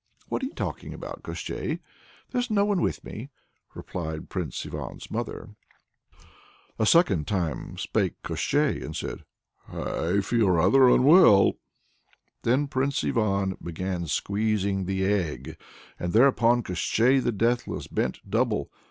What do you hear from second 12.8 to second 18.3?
Ivan began squeezing the egg, and thereupon Koshchei the Deathless bent